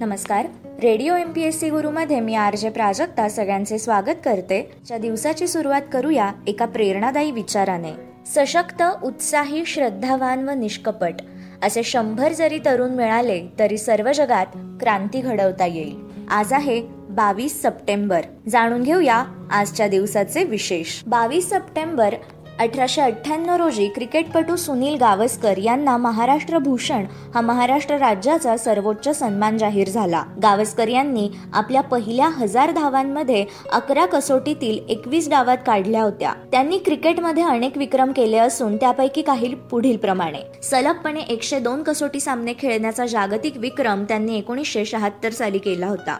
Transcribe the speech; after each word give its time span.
नमस्कार. 0.00 0.46
Radio 0.82 1.14
M 1.14 1.32
P 1.32 1.42
S 1.42 1.60
C 1.60 1.70
गुरुमध्ये 1.70 2.20
मी 2.20 2.34
R 2.34 2.56
J 2.56 2.70
Prajakta 2.70 3.28
सगळ्यांचे 3.28 3.78
स्वागत 3.78 4.20
करते. 4.24 4.70
च्या 4.86 4.98
दिवसाची 4.98 5.48
सुरुवात 5.48 5.82
करूया 5.92 6.32
एका 6.46 6.64
प्रेरणादायी 6.64 7.30
विचाराने. 7.30 7.92
सशक्त 8.26 8.82
उत्साही 9.04 9.64
श्रद्धावान 9.66 10.48
व 10.48 10.50
निष्कपट 10.50 11.14
असे 11.62 11.82
शंभर 11.82 12.32
जरी 12.32 12.58
तरुण 12.58 12.90
मिळाले 12.90 13.42
तरी 13.58 13.78
सर्व 13.78 14.12
जगात 14.12 14.46
क्रांती 14.80 15.20
घडवता 15.20 15.66
येईल. 15.66 16.00
आज 16.28 16.52
आहे 16.52 16.82
बावीस 17.10 17.62
सप्टेंबर. 17.62 18.20
जाणून 18.48 18.82
घेऊया 18.82 19.24
आजच्या 19.50 19.88
दिवसाचे 19.88 20.44
विशेष. 20.44 21.02
बावीस 21.06 21.50
सप्टेंबर 21.50 22.14
अठराशे 22.58 23.00
अठ्ठ्याण्णव 23.00 23.56
रोजी 23.56 23.86
क्रिकेटपटू 23.88 24.54
सुनील 24.56 24.94
गावस्कर 24.94 25.58
यांना 25.58 25.96
महाराष्ट्र 25.96 26.58
भूषण 26.58 27.04
हा 27.34 27.40
महाराष्ट्र 27.40 27.96
राज्याचा 27.96 28.56
सर्वोच्च 28.56 29.08
सन्मान 29.18 29.58
जाहीर 29.58 29.88
झाला. 29.88 30.22
गावस्कर 30.42 30.88
यांनी 30.88 31.28
आपल्या 31.54 31.80
पहिल्या 31.80 32.28
हजार 32.28 32.70
धावांमध्ये 32.70 33.44
अकरा 33.72 34.06
कसोटीतील 34.06 34.78
एकवीस 34.88 35.28
डावात 35.28 35.58
काढल्या 35.66 36.02
होत्या. 36.02 36.32
त्यांनी 36.52 36.78
क्रिकेटमध्ये 36.78 37.42
अनेक 37.42 37.78
विक्रम 37.78 38.12
केले 38.12 38.38
असून 38.38 38.76
त्यापैकी 38.76 39.22
काही 39.22 39.54
पुढील 39.70 39.96
प्रमाणे. 39.96 40.40
सलगपणे 40.62 41.20
एकशे 41.20 41.58
दोन 41.58 41.82
कसोटी 41.82 42.20
सामने 42.20 42.52
खेळण्याचा 42.58 43.06
जागतिक 43.06 43.56
विक्रम 43.56 44.04
त्यांनी 44.04 44.38
एकोणीसशे 44.38 44.84
शहात्तर 44.84 45.30
साली 45.30 45.58
केला 45.58 45.86
होता. 45.86 46.18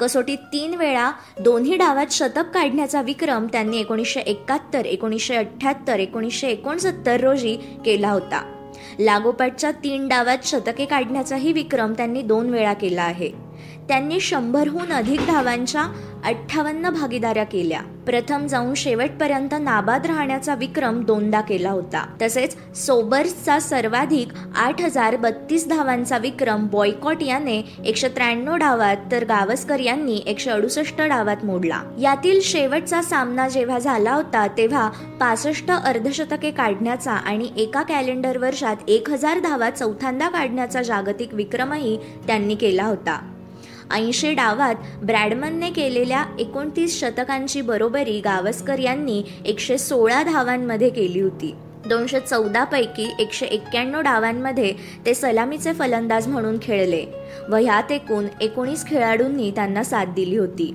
कसोटीत 0.00 0.38
तीन 0.38 0.74
वेळा 0.74 1.12
दोन्ही 1.40 1.76
डावात 1.76 2.06
शतक 2.10 2.50
काढण्याचा 2.54 3.02
विक्रम 3.02 3.46
त्यांनी 3.46 3.80
एकोणीसशे 3.80 4.20
एकाहत्तर 4.20 4.86
एकोणीसशे 4.86 5.34
अठ्ठ्याहत्तर 5.34 5.98
एकोणीसशे 5.98 6.48
एकोणसत्तर 6.48 7.20
रोजी 7.20 7.56
केला 7.84 8.10
होता. 8.10 8.52
लागोपाठच्या 9.00 9.70
तीन 9.70 10.08
डावात 10.08 10.38
शतके 10.44 10.84
काढण्याचाही 10.84 11.52
विक्रम 11.52 11.92
त्यांनी 11.92 12.22
दोन 12.22 12.50
वेळा 12.50 12.72
केला 12.72 13.02
आहे. 13.02 13.45
त्यांनी 13.88 14.20
शंभरहून 14.20 14.92
अधिक 14.92 15.20
धावांच्या 15.20 15.82
अठ्ठावन्न 16.24 16.90
भागीदाऱ्या 16.90 17.44
केल्या. 17.44 17.80
प्रथम 18.06 18.46
जाऊन 18.46 18.74
शेवटपर्यंत 18.74 19.54
नाबाद 19.60 20.06
राहण्याचा 20.06 20.54
विक्रम 20.54 21.00
दोनदा 21.04 21.40
केला 21.40 21.70
होता. 21.70 22.04
तसेच 22.22 22.56
सोबर्सचा 22.76 23.58
सर्वाधिक 23.58 24.28
आठ 24.56 24.80
हजार 24.80 25.16
बत्तीस 25.16 25.68
धावांचा 25.68 26.18
विक्रम 26.18 26.66
बॉयकॉट 26.66 27.22
याने 27.22 27.56
एकशे 27.84 28.08
त्र्याण्णव 28.08 28.56
डावात 28.56 28.96
तर 29.12 29.24
गावस्कर 29.24 29.80
यांनी 29.80 30.22
एकशे 30.26 30.50
अडुसष्ट 30.50 31.00
डावात 31.00 31.44
मोडला. 31.44 31.80
यातील 32.00 32.40
शेवटचा 32.42 33.02
सामना 33.02 33.48
जेव्हा 33.48 33.78
झाला 33.78 34.14
होता 34.14 34.46
तेव्हा 34.46 34.88
पासष्ट 35.20 35.70
अर्धशतके 35.70 36.50
काढण्याचा 36.50 37.12
आणि 37.12 37.48
एका 37.56 37.82
कॅलेंडर 37.82 38.38
वर्षात 38.38 38.76
एक 38.88 39.10
हजार 39.10 39.38
धावा 39.38 39.70
चौथ्यांदा 39.70 40.28
काढण्याचा 40.28 40.82
जागतिक 40.82 41.34
विक्रमही 41.34 41.98
त्यांनी 42.26 42.54
केला 42.54 42.84
होता. 42.84 43.35
ऐंशी 43.90 44.32
डावात 44.34 44.74
ब्रॅडमनने 45.02 45.70
केलेल्या 45.70 46.24
एकोणतीस 46.38 47.00
शतकांची 47.00 47.60
बरोबरी 47.60 48.20
गावस्कर 48.20 48.78
यांनी 48.78 49.22
एकशे 49.44 49.78
सोळा 49.78 50.22
धावांमध्ये 50.22 50.90
केली 50.90 51.20
होती. 51.20 51.54
दोनशे 51.86 52.20
चौदा 52.20 52.64
पैकी 52.64 53.08
एकशे 53.18 53.46
एक्क्याण्णव 53.46 54.00
डावांमध्ये 54.00 54.72
ते 55.06 55.14
सलामीचे 55.14 55.72
फलंदाज 55.72 56.28
म्हणून 56.28 56.58
खेळले 56.62 57.04
व 57.48 57.56
ह्यात 57.56 57.92
एकूण 57.92 58.26
एकोणीस 58.40 58.86
खेळाडूंनी 58.86 59.50
त्यांना 59.50 59.84
साथ 59.84 60.06
दिली 60.06 60.36
होती. 60.36 60.74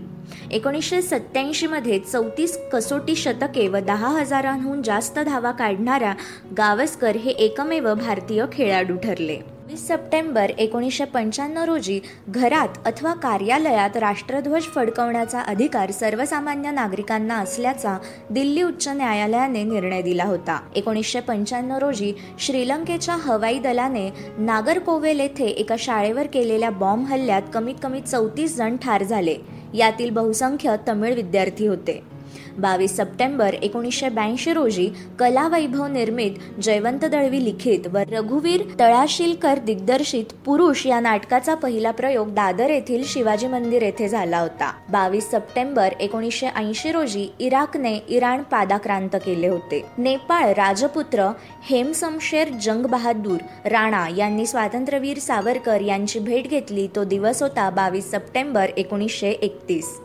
एकोणीसशे 0.52 1.02
सत्त्याऐंशीमध्ये 1.02 1.98
मध्ये 1.98 2.12
चौतीस 2.12 2.58
कसोटी 2.74 3.16
शतके 3.16 3.68
व 3.68 3.78
दहा 3.78 4.08
हजारांहून 4.08 4.82
जास्त 4.82 5.20
धावा 5.20 5.52
काढणाऱ्या 5.52 6.14
गावस्कर 6.58 7.16
हे 7.16 7.32
एकमेव 7.32 7.94
भारतीय 7.94 8.46
खेळाडू 8.54 8.96
ठरले. 8.96 9.40
वीस 9.72 9.88
सप्टेंबर 9.88 10.50
एकोणीसशे 10.58 11.06
पंच्याण्णव 11.06 11.64
रोजी 11.64 12.00
घरात 12.30 12.68
अथवा 12.86 13.14
कार्यालयात 13.14 13.98
राष्ट्रध्वज 13.98 14.64
फडकवण्याचा 14.64 15.42
अधिकार 15.42 15.92
सर्वसामान्य 15.92 16.72
नागरिकांना 16.72 17.36
असल्याचा 17.36 17.98
दिल्ली 18.30 18.64
उच्च 18.64 18.88
न्यायालयाने 18.88 19.64
निर्णय 19.64 20.02
दिला 20.02 20.24
होता. 20.24 20.60
एकोणीसशे 20.76 21.20
पंच्याण्णव 21.20 21.78
रोजी 21.78 22.14
श्रीलंकेच्या 22.40 23.16
हवाई 23.16 23.60
दलाने 23.60 24.10
नागरकोवेल 24.38 25.20
येथे 25.20 25.48
एका 25.48 25.76
शाळेवर 25.80 26.28
केलेल्या 26.28 26.70
बॉम्ब 26.70 27.08
हल्ल्यात 27.08 27.42
कमीत 27.54 27.76
कमी 27.84 28.02
चौतीस 28.02 28.58
जण 28.58 28.78
ठार 28.78 29.04
झाले. 29.04 29.36
यातील 29.74 30.10
बहुसंख्य 30.10 30.76
तमिळ 30.88 31.14
विद्यार्थी 31.14 31.68
होते. 31.68 32.11
बावीस 32.58 32.96
सप्टेंबर 32.98 33.54
एकोणीसशे 33.54 34.10
ब्याऐंशी 34.10 34.54
रोजी 34.54 34.90
कला 35.20 35.48
वैभव 35.48 35.86
निर्मित 35.88 36.32
जयवंत 36.64 37.06
दळवी 37.06 37.44
लिखित 37.46 37.88
व 37.88 37.98
रघुवीर 38.12 38.64
तळाशिलकर 38.80 39.60
दिग्दर्शित 39.60 40.34
पुरुष 40.46 40.86
या 40.88 41.00
नाटकाचा 41.00 41.56
पहिला 41.56 41.92
प्रयोग 41.92 42.34
दादर 42.34 42.70
येथील 42.70 43.04
शिवाजी 43.06 43.48
मंदिर 43.48 43.82
येथे 43.82 44.08
झाला 44.08 44.40
होता. 44.40 44.72
बावीस 44.90 45.30
सप्टेंबर 45.32 45.94
एकोणीसशे 46.00 46.48
ऐंशी 46.48 46.92
रोजी 46.92 47.28
इराकने 47.40 47.94
इराण 48.10 48.42
पादाक्रांत 48.42 49.16
केले 49.16 49.48
होते. 49.48 49.84
नेपाळ 49.98 50.54
राजपुत्र 50.54 51.30
हेमसमशेर 51.70 52.50
जंग 52.62 52.86
बहादूर 52.86 53.40
राणा 53.66 54.08
यांनी 54.18 54.46
स्वातंत्र्यवीर 54.46 55.20
सावरकर 55.20 55.82
यांची 55.82 56.20
भेट 56.20 56.50
घेतली. 56.50 56.88
तो 56.96 57.04
दिवस 57.04 57.42
होता 57.42 57.70
बावीस 57.70 58.12
सप्टेंबर 58.12 58.70
एकोणीसशे 58.78 59.30
एकतीस. 59.30 59.98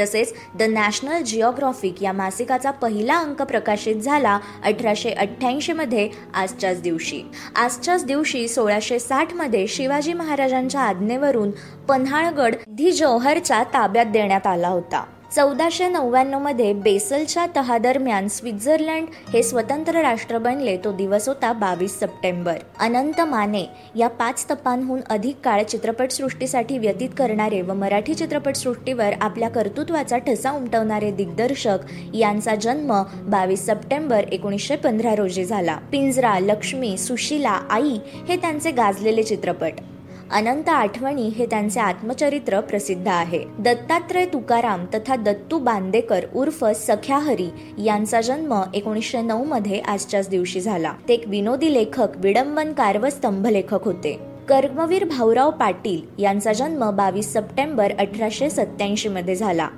तसेच 0.00 0.34
द 0.54 0.62
नॅशनल 0.62 1.22
जिओग्राफिक 1.22 2.02
या 2.02 2.12
मासिकाचा 2.12 2.70
पहिला 2.70 3.18
अंक 3.18 3.42
प्रकाशित 3.42 3.96
झाला 3.96 4.38
अठराशे 4.64 5.10
अठ्ठ्याऐंशीमध्ये 5.10 6.08
आजच्याच 6.34 6.82
दिवशी. 6.82 7.22
आजच्याच 7.56 8.04
दिवशी 8.04 8.48
सोळाशे 8.48 8.98
साठमध्ये 8.98 9.66
शिवाजी 9.66 10.12
महाराजांच्या 10.12 10.80
आज्ञेवरून 10.80 11.50
पन्हाळगड 11.88 12.54
धी 12.68 12.92
जौहरच्या 12.92 13.62
ताब्यात 13.62 14.06
देण्यात 14.06 14.46
आला 14.46 14.68
होता. 14.68 15.04
चौदाशे 15.34 15.88
नव्याण्णवमध्ये 15.88 16.72
बेसलच्या 16.72 17.46
तहादरम्यान 17.56 18.28
स्वित्झर्लंड 18.28 19.06
हे 19.32 19.42
स्वतंत्र 19.42 20.00
राष्ट्र 20.00 20.38
बनले. 20.38 20.76
तो 20.76 20.92
दिवस 20.92 21.28
होता 21.28 21.52
बावीस 21.52 21.98
सप्टेंबर. 22.00 22.56
अनंत 22.80 23.20
माने 23.20 23.64
या 23.96 24.08
पाच 24.08 24.44
तपांहून 24.50 25.00
अधिक 25.10 25.36
काळ 25.44 25.62
चित्रपटसृष्टीसाठी 25.62 26.78
व्यतीत 26.78 27.10
करणारे 27.18 27.60
व 27.62 27.74
मराठी 27.74 28.14
चित्रपटसृष्टीवर 28.14 29.12
आपल्या 29.20 29.48
कर्तृत्वाचा 29.48 30.18
ठसा 30.18 30.50
उमटवणारे 30.50 31.10
दिग्दर्शक 31.10 31.78
यांचा 32.14 32.54
जन्म 32.54 32.92
बावीस 33.28 33.66
सप्टेंबर 33.66 34.24
एकोणीसशे 34.32 34.76
पंधरा 34.76 35.14
रोजी 35.14 35.44
झाला. 35.44 35.76
पिंजरा 35.92 36.38
लक्ष्मी 36.38 36.96
सुशीला 36.98 37.60
आई 37.70 37.98
हे 38.28 38.36
त्यांचे 38.36 38.70
गाजलेले 38.70 39.22
चित्रपट. 39.22 39.72
अनंत 40.32 40.68
आठवणी 40.68 41.28
हे 41.28 41.46
त्यांचे 41.46 41.80
आत्मचरित्र 41.80 42.60
प्रसिद्ध 42.60 43.08
आहे. 43.08 43.38
दत्तात्रय 43.58 44.24
तुकाराम 44.26 44.84
तथा 44.84 45.16
दत्तू 45.16 45.58
बांदेकर 45.58 46.24
उर्फ 46.34 46.64
सख्या 46.64 47.18
हरी 47.18 47.48
यांचा 47.84 48.20
जन्म 48.20 48.62
एकोणीसशे 48.74 49.20
नऊ 49.20 49.44
मध्ये 49.44 49.78
आजच्याच 49.78 50.28
दिवशी 50.28 50.60
झाला. 50.60 50.92
ते 51.08 51.14
एक 51.14 51.28
विनोदी 51.28 51.72
लेखक 51.74 52.08
विडंबनकार 52.16 52.98
व 52.98 53.08
स्तंभलेखक 53.08 53.84
होते. 53.84 54.18
कर्मवीर 54.48 55.04
भाऊराव 55.04 55.50
पाटील 55.50 56.22
यांचा 56.22 56.52
जन्म 56.52 56.90
बावीस 56.90 57.32
सप्टेंबर 57.32 57.92
अठराशे 57.98 58.50
सत्याऐंशी 58.50 59.08
मध्ये 59.08 59.36
झाला. 59.36 59.68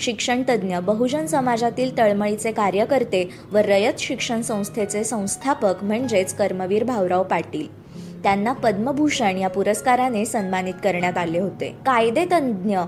शिक्षण 0.00 0.42
तज्ज्ञ 0.48 0.78
बहुजन 0.78 1.26
समाजातील 1.26 1.98
तळमळीचे 1.98 2.52
कार्यकर्ते 2.52 3.30
व 3.52 3.56
रयत 3.56 3.98
शिक्षण 3.98 4.40
संस्थेचे 4.40 5.04
संस्थापक 5.04 5.84
म्हणजेच 5.84 6.34
कर्मवीर 6.34 6.84
भाऊराव 6.84 7.22
पाटील. 7.22 7.83
त्यांना 8.24 8.52
पद्मभूषण 8.52 9.38
या 9.38 9.48
पुरस्काराने 9.48 10.24
सन्मानित 10.24 10.74
करण्यात 10.84 11.18
आले 11.18 11.38
होते. 11.38 11.68
कायदे 11.86 12.24
तज्ज्ञ 12.24 12.78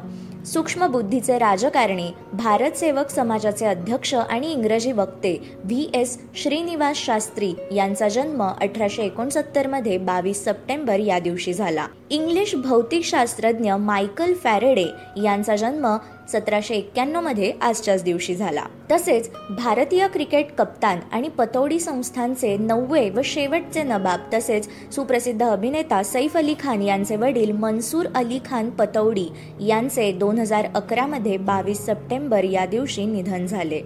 सूक्ष्म 0.47 0.87
बुद्धीचे 0.87 1.39
राजकारणी 1.39 2.11
भारत 2.33 2.71
सेवक 2.71 3.11
समाजाचे 3.11 3.67
अध्यक्ष 3.67 4.15
आणि 4.15 4.53
इंग्रजी 4.53 4.93
वक्ते 4.93 5.53
व्ही. 5.65 5.91
एस. 5.95 6.19
श्रीनिवास 6.35 6.97
शास्त्री 6.97 7.55
यांचा 7.73 8.09
जन्म 8.09 8.43
अठराशे 8.61 9.03
एकोणसत्तरमध्ये 9.03 9.99
बावीस 9.99 10.45
सप्टेंबर 10.45 10.99
या 10.99 11.19
दिवशी 11.19 11.53
झाला. 11.53 11.87
इंग्लिश 12.11 12.55
भौतिकशास्त्रज्ञ 12.55 13.73
मायकल 13.73 14.35
फॅरेडे 14.35 14.87
यांचा 15.25 15.57
जन्म 15.57 15.97
सतराशे 16.33 16.75
एक्क्याण्णवमध्ये 16.75 17.53
आजच्याच 17.63 18.03
दिवशी 18.05 18.35
झाला. 18.35 18.63
तसेच 18.93 19.31
भारतीय 19.51 20.07
क्रिकेट 20.09 20.53
कप्तान 20.59 20.99
आणि 21.13 21.29
पतौडी 21.29 21.81
संस्थांचे 21.81 22.57
नववे 22.57 23.09
व 23.11 23.21
शेवटचे 23.25 23.83
नबाब 23.83 24.21
तसेच 24.35 24.69
सुप्रसिद्ध 24.95 25.43
अभिनेता 25.43 26.03
सैफ 26.03 26.37
अली 26.37 26.55
खान 26.61 26.83
यांचे 26.83 27.17
वडील 27.17 27.53
मनसूर 27.53 28.07
अली 28.15 28.39
खान 28.45 28.71
पतौडी 28.71 29.29
यांचे 29.61 30.11
दोन 30.13 30.39
हजार 30.39 30.67
अकरा 30.75 31.07
मध्ये 31.07 31.37
बावीस 31.37 31.85
सप्टेंबर 31.87 32.45
या 32.45 32.67
दिवशी 32.67 33.05
निधन 33.05 33.47
झाले. 33.47 33.81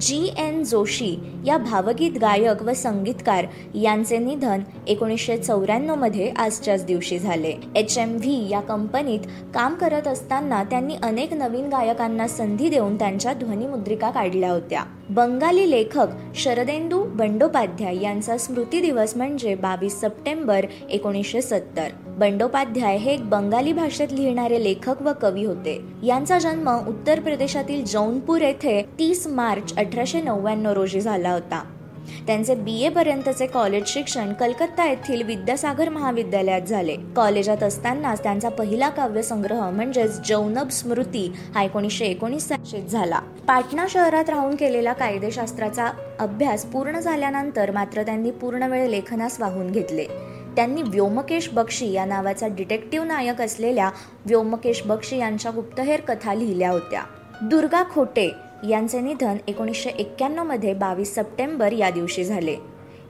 जी 0.00 0.30
एन 0.38 0.62
जोशी 0.62 1.16
या 1.46 1.56
भावगीत 1.58 2.10
गायक 2.20 2.62
व 2.62 2.72
संगीतकार 2.72 3.46
यांचे 3.74 4.18
निधन 4.18 4.60
एकोणीसशे 4.86 5.36
चौऱ्याण्णवमध्ये 5.36 6.32
आजच्याच 6.36 6.84
दिवशी 6.84 7.18
झाले. 7.18 7.54
एच 7.76 7.98
एम 7.98 8.16
व्ही 8.16 8.50
या 8.50 8.60
कंपनीत 8.60 9.20
काम 9.54 9.74
करत 9.74 10.08
असताना 10.08 10.62
त्यांनी 10.64 10.96
अनेक 11.02 11.32
नवीन 11.32 11.68
गायकांना 11.68 12.28
संधी 12.28 12.68
देऊन 12.68 12.98
त्यांच्या 12.98 13.32
ध्वनिमुद्रिका 13.32 14.10
काढल्या 14.10 14.52
होत्या. 14.52 14.82
बंगाली 15.08 15.70
लेखक 15.70 16.06
शरदेंदू 16.34 17.02
बंडोपाध्याय 17.04 18.02
यांचा 18.02 18.38
स्मृती 18.38 18.80
दिवस 18.80 19.16
म्हणजे 19.16 19.54
बावीस 19.54 20.00
सप्टेंबर 20.00 20.66
एकोणीसशे 20.90 21.42
सत्तर. 21.42 21.88
बंडोपाध्याय 22.18 22.96
हे 22.96 23.12
एक 23.12 23.28
बंगाली 23.30 23.72
भाषेत 23.72 24.12
लिहिणारे 24.12 24.62
लेखक 24.64 25.02
व 25.02 25.12
कवी 25.22 25.44
होते. 25.44 25.80
यांचा 26.02 26.38
जन्म 26.38 26.68
उत्तर 26.88 27.20
प्रदेशातील 27.20 27.84
जौनपूर 27.84 28.40
येथे 28.40 28.80
तीस 28.98 29.26
मार्च 29.26 29.74
अठराशे 29.76 30.20
नव्याण्णव 30.20 30.72
रोजी 30.72 31.00
झाला 31.00 31.32
होता. 31.32 31.62
त्यांचे 32.26 32.54
बी 32.54 32.78
ए 32.82 32.88
पर्यंतचे 32.88 33.46
कॉलेज 33.46 33.86
शिक्षण 33.86 34.32
कलकत्ता 34.32 34.88
येथील 34.88 35.22
विद्यासागर 35.22 35.88
महाविद्यालयात 35.88 36.60
झाले. 36.60 36.96
कॉलेजात 37.16 37.62
असतानाच 37.62 38.22
त्यांचा 38.22 38.48
पहिला 38.48 38.88
काव्यसंग्रह 38.88 39.70
म्हणजेच 39.70 40.20
जौनब 40.28 40.68
स्मृती 40.68 41.32
हा 41.54 41.62
एकोणीसशे 41.62 42.06
एकोणीस 42.06 42.52
झाला. 42.88 43.18
पाटणा 43.48 43.86
शहरात 43.90 44.30
राहून 44.30 44.54
केलेला 44.54 44.92
कायदेशास्त्राचा 44.92 45.90
अभ्यास 46.20 46.64
पूर्ण 46.64 47.00
झाल्यानंतर 47.00 47.70
मात्र 47.70 48.02
त्यांनी 48.02 48.30
पूर्ण 48.30 48.62
वेळ 48.62 48.88
लेखनास 48.88 49.40
वाहून 49.40 49.70
घेतले. 49.70 50.06
त्यांनी 50.56 50.82
व्योमकेश 50.82 51.48
बक्षी 51.48 51.92
या 51.92 52.04
नावाचा 52.04 52.46
डिटेक्टिव्ह 52.46 53.06
नायक 53.06 53.40
असलेल्या 53.40 53.90
व्योमकेश 54.26 54.82
बक्षी 54.82 55.18
यांच्या 55.18 55.52
गुप्तहेर 55.54 56.00
कथा 56.00 56.34
लिहिल्या 56.34 56.70
होत्या. 56.70 57.02
दुर्गा 57.42 57.82
खोटे 57.82 58.32
यांचे 58.68 59.00
निधन 59.00 59.36
एकोणीसशे 59.48 59.90
एक्क्याण्णवमध्ये 59.90 60.74
बावीस 60.74 61.14
सप्टेंबर 61.14 61.72
या 61.72 61.90
दिवशी 61.90 62.24
झाले. 62.24 62.56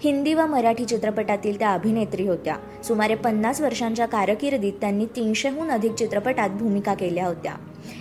हिंदी 0.05 0.35
व 0.35 0.47
मराठी 0.47 0.85
चित्रपटातील 0.85 1.59
त्या 1.59 1.73
अभिनेत्री 1.73 2.27
होत्या. 2.27 2.57
सुमारे 2.85 3.15
पन्नास 3.15 3.61
वर्षांच्या 3.61 4.07
कारकिर्दीत 4.07 4.73
त्यांनी 4.73 5.07
तीनशेहून 5.07 5.71
अधिक 5.71 5.95
चित्रपटात 5.95 6.51
भूमिका 6.51 6.95
केल्या 6.95 7.27
होत्या. 7.27 7.53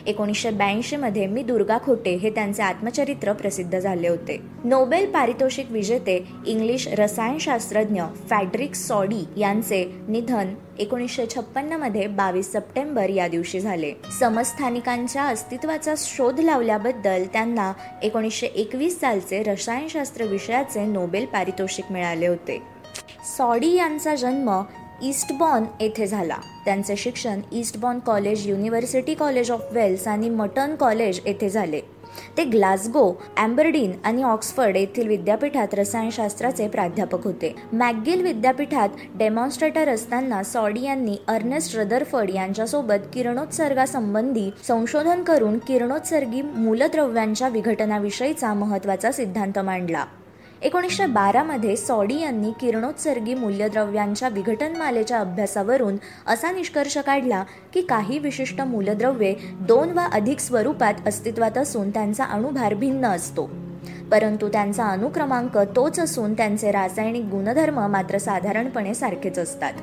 एकोणीसशे 0.07 0.49
ब्याऐंशीमध्ये 0.49 1.25
मी 1.27 1.43
दुर्गा 1.43 1.77
खोटे 1.85 2.15
हे 2.15 2.29
त्यांचे 2.29 2.63
आत्मचरित्र 2.63 3.33
प्रसिद्ध 3.33 3.79
झाले 3.79 4.07
होते. 4.07 4.39
नोबेल 4.63 5.11
पारितोषिक 5.11 5.71
विजेते 5.71 6.15
इंग्लिश 6.45 6.87
रसायनशास्त्रज्ञ 6.87 8.03
फॅड्रिक 8.29 8.75
सॉडी 8.75 9.23
यांचे 9.37 9.83
निधन 10.07 10.53
एकोणीसशे 10.79 11.25
छप्पन्नमध्ये 11.25 12.07
बावीस 12.07 12.51
सप्टेंबर 12.53 13.09
या 13.09 13.27
दिवशी 13.27 13.59
झाले. 13.59 13.93
समस्थानिकांच्या 14.19 15.23
अस्तित्वाचा 15.23 15.93
शोध 15.97 16.39
लावल्याबद्दल 16.39 17.23
त्यांना 17.33 17.71
एकोणीसशे 18.03 18.47
एकवीस 18.47 18.99
सालचे 18.99 19.43
रसायनशास्त्र 19.43 20.25
विषयाचे 20.25 20.85
नोबेल 20.85 21.25
पारितोषिक 21.25 21.91
मिळाले 21.91 22.27
होते. 22.27 22.61
सॉडी 23.37 23.75
यांचा 23.75 24.15
जन्म 24.15 24.61
ईस्टबॉर्न 25.03 25.63
येथे 25.79 26.07
झाला. 26.07 26.37
त्यांचे 26.65 26.95
शिक्षण 26.95 27.39
Eastbourne 27.51 27.99
college 27.99 28.47
university 28.47 29.13
college 29.13 29.51
of 29.51 29.61
Wales 29.71 30.07
आणि 30.07 30.29
मटन 30.29 30.75
कॉलेज 30.75 31.19
येथे 31.25 31.49
झाले. 31.49 31.81
ते 32.37 32.43
ग्लासगो 32.43 33.13
अँबर्डीन 33.37 33.91
आणि 34.03 34.23
ऑक्सफर्ड 34.23 34.77
येथील 34.77 35.07
विद्यापीठात 35.07 35.73
रसायनशास्त्राचे 35.73 36.67
प्राध्यापक 36.67 37.23
होते. 37.23 37.55
मॅकगिल 37.73 38.21
विद्यापीठात 38.21 38.89
डेमॉन्स्ट्रेटर 39.15 39.89
असताना 39.89 40.43
सॉडी 40.43 40.81
यांनी 40.81 41.17
अर्नेस्ट 41.27 41.75
रदरफर्ड 41.75 42.29
यांच्यासोबत 42.29 43.09
किरणोत्सर्गासंबंधी 43.13 44.49
संशोधन 44.67 45.23
करून 45.23 45.57
किरणोत्सर्गी 45.57 46.41
मूलद्रव्यांच्या 46.41 47.47
विघटनाविषयीचा 47.47 48.53
महत्त्वाचा 48.53 49.11
सिद्धांत 49.11 49.59
मांडला. 49.59 50.05
एकोणीसशे 50.65 51.05
बारामध्ये 51.05 51.75
सॉडी 51.75 52.21
यांनी 52.21 52.51
किरणोत्सर्गी 52.51 53.33
मूल्यद्रव्यांच्या 53.33 54.29
विघटनमालेच्या 54.29 55.19
अभ्यासावरून 55.19 55.95
असा 56.27 56.51
निष्कर्ष 56.51 56.97
काढला 56.97 57.43
की 57.73 57.81
काही 57.81 58.19
विशिष्ट 58.19 58.61
मूलद्रव्ये 58.61 59.35
दोन 59.61 59.91
वा 59.91 60.05
अधिक 60.05 60.39
स्वरूपात 60.39 60.93
अस्तित्वात 61.07 61.57
असून 61.57 61.89
त्यांचा 61.89 62.23
अणुभार 62.23 62.73
भिन्न 62.73 63.05
असतो. 63.05 63.49
परंतु 64.11 64.47
त्यांचा 64.47 64.85
अनुक्रमांक 64.85 65.57
तोच 65.57 65.99
असून 65.99 66.33
त्यांचे 66.33 66.71
रासायनिक 66.71 67.23
गुणधर्म 67.23 67.87
मात्र 67.87 68.17
साधारणपणे 68.17 68.93
सारखेच 68.93 69.39
असतात. 69.39 69.73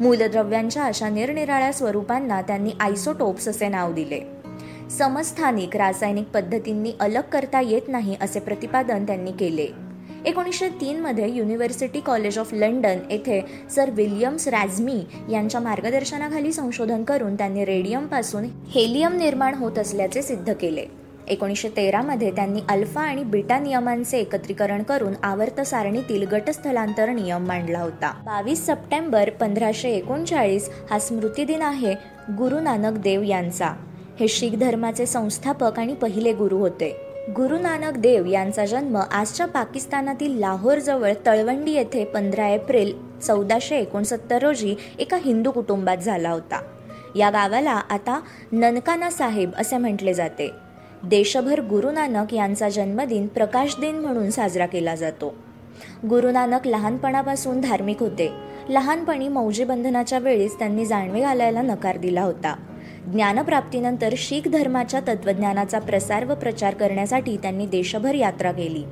मूलद्रव्यांच्या 0.00 0.84
अशा 0.84 1.08
निरनिराळ्या 1.08 1.72
स्वरूपांना 1.72 2.42
त्यांनी 2.42 2.70
आयसोटोप्स 2.80 3.48
असे 3.48 3.68
नाव 3.68 3.92
दिले. 3.92 4.20
समस्थानिक 4.90 5.76
रासायनिक 5.76 6.26
पद्धतींनी 6.26 6.92
अलग 7.00 7.22
करता 7.32 7.60
येत 7.60 7.82
नाही 7.88 8.16
असे 8.20 8.40
प्रतिपादन 8.40 9.06
त्यांनी 9.06 9.32
केले. 9.32 9.87
एकोणीसशे 10.26 10.68
तीनमध्ये 10.68 11.30
युनिव्हर्सिटी 11.30 12.00
कॉलेज 12.00 12.38
ऑफ 12.38 12.54
लंडन 12.54 12.98
येथे 13.10 13.44
सर 13.70 13.90
विल्यम्स 13.90 14.48
रॅझमी 14.48 15.02
यांच्या 15.30 15.60
मार्गदर्शनाखाली 15.60 16.52
संशोधन 16.52 17.04
करून 17.04 17.34
त्यांनी 17.34 17.64
रेडियमपासून 17.64 18.44
हेलियम 18.44 19.16
निर्माण 19.16 19.54
होत 19.54 19.78
असल्याचे 19.78 20.22
सिद्ध 20.22 20.52
केले. 20.52 20.84
एकोणीसशे 21.28 21.68
तेरामध्ये 21.68 22.30
त्यांनी 22.30 22.60
अल्फा 22.68 23.00
आणि 23.00 23.24
बीटा 23.24 23.58
नियमांचे 23.58 24.18
एकत्रीकरण 24.18 24.82
करून 24.82 25.12
आवर्त 25.22 25.60
सारणीतील 25.60 26.26
गटस्थलांतर 26.26 27.08
नियम 27.08 27.46
मांडला 27.46 27.80
होता. 27.80 28.12
बावीस 28.24 28.66
सप्टेंबर 28.66 29.30
पंधराशे 29.30 29.90
एकोणचाळीस 29.90 30.70
हा 30.90 30.98
स्मृतिदिन 30.98 31.62
आहे 31.62 31.94
गुरु 32.38 32.60
नानक 32.60 32.98
देव 32.98 33.22
यांचा. 33.22 33.68
हे 34.20 34.28
शीख 34.28 34.50
धर्माचे 34.50 35.06
संस्थापक 35.06 35.78
आणि 35.78 35.94
पहिले 35.94 36.32
गुरु 36.32 36.56
होते. 36.56 37.07
गुरु 37.36 37.58
नानक 37.58 37.96
देव 37.96 38.26
यांचा 38.26 38.66
जन्म 38.66 38.96
आजच्या 39.12 39.46
पाकिस्तानातील 39.46 40.38
लाहोरजवळ 40.38 41.12
तळवंडी 41.26 41.72
येथे 41.72 42.04
पंधरा 42.04 42.48
एप्रिल 42.48 42.92
चौदाशे 43.26 43.76
एकोणसत्तर 43.76 44.42
रोजी 44.42 44.74
एका 44.98 45.16
हिंदू 45.16 45.50
कुटुंबात 45.50 45.96
झाला 45.96 46.30
होता. 46.30 46.62
या 47.16 47.30
गावाला 47.30 47.70
आता 47.70 48.20
ननकाना 48.52 49.10
साहेब 49.10 49.50
असे 49.58 49.76
म्हटले 49.76 50.14
जाते. 50.14 50.50
देशभर 51.02 51.60
गुरु 51.60 51.90
नानक 51.90 52.34
यांचा 52.34 52.68
जन्मदिन 52.68 53.26
प्रकाश 53.26 53.76
दिन 53.80 53.94
म्हणून 53.94 54.30
साजरा 54.30 54.66
केला 54.66 54.94
जातो. 54.94 55.34
गुरु 56.10 56.30
नानक 56.30 56.66
लहानपणापासून 56.66 57.60
धार्मिक 57.60 58.00
होते. 58.00 58.32
लहानपणी 58.68 59.28
मौजी 59.28 59.64
बंधनाच्या 59.64 60.18
वेळीच 60.18 60.58
त्यांनी 60.58 60.86
जाणवे 60.86 61.20
घालायला 61.20 61.62
नकार 61.62 61.96
दिला 61.96 62.22
होता. 62.22 62.56
ज्ञानप्राप्तीनंतर 63.12 64.14
शीख 64.16 64.48
धर्माच्या 64.48 65.00
तत्वज्ञानाचा 65.00 65.78
प्रसार 65.78 66.24
व 66.24 66.34
प्रचार 66.34 66.74
करण्यासाठी 66.74 67.36
त्यांनी 67.36 67.66
देशभर 67.66 68.14
यात्रा 68.14 68.52
केली. 68.52 68.82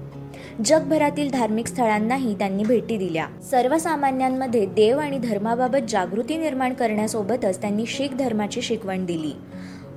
जगभरातील 0.65 1.31
धार्मिक 1.31 1.67
स्थळांनाही 1.67 2.35
त्यांनी 2.35 2.65
भेटी 2.65 2.97
दिल्या. 2.97 3.27
सर्वसामान्यांमध्ये 3.51 4.67
देव 4.67 4.99
आणि 4.99 5.19
धर्माबाबत 5.19 5.79
जागृती 5.89 6.37
निर्माण 6.37 6.73
करण्यासोबतच 6.73 7.61
त्यांनी 7.61 7.85
शीख 7.87 8.09
धर्माची 8.09 8.63
शिकवण 8.63 9.07
दिली. 9.07 9.33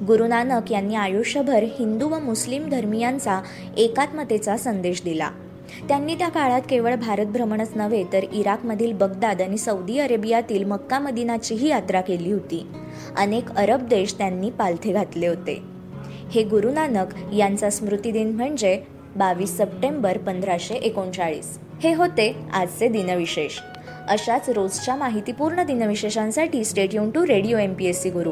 गुरु 0.05 0.27
नानक 0.27 0.71
यांनी 0.71 0.95
आयुष्यभर 0.95 1.63
हिंदू 1.63 2.09
व 2.09 2.19
मुस्लिम 2.19 2.69
धर्मियांचा 2.69 3.41
एकात्मतेचा 3.77 4.57
संदेश 4.57 5.01
दिला. 5.03 5.29
त्यांनी 5.87 6.15
त्या 6.15 6.29
काळात 6.29 6.61
केवळ 6.69 6.95
भारत 6.95 7.25
भ्रमणच 7.25 7.69
नव्हे 7.75 8.03
तर 8.13 8.23
इराकमधील 8.33 8.93
बगदाद 8.93 9.41
आणि 9.41 9.57
सौदी 9.57 9.99
अरेबियातील 9.99 10.63
मक्का 10.63 10.99
मदिनाचीही 10.99 11.67
यात्रा 11.67 12.01
केली 12.01 12.31
होती. 12.31 12.67
अनेक 13.17 13.49
अरब 13.55 13.87
देश 13.87 14.13
त्यांनी 14.13 14.49
पालथे 14.49 14.93
घातले 14.93 15.27
होते. 15.27 15.61
हे 16.31 16.43
गुरु 16.43 16.71
नानक 16.71 17.33
यांचा 17.33 17.69
स्मृतिदिन 17.69 18.35
म्हणजे 18.35 18.81
बावीस 19.15 19.57
सप्टेंबर 19.57 20.17
पंधराशे 20.17 20.75
एकोणचाळीस. 20.75 21.59
हे 21.83 21.93
होते 21.93 22.35
आजचे 22.53 22.87
दिनविशेष. 22.87 23.59
अशाच 24.07 24.49
रोजच्या 24.49 24.95
माहितीपूर्ण 24.95 25.63
दिनविशेषांसाठी 25.63 26.63
stay 26.65 26.95
युन 26.95 27.09
to 27.09 27.27
radio 27.27 27.57
M 27.57 27.73
P 27.73 27.85
S 27.85 28.01
C 28.03 28.09
Guru. 28.09 28.31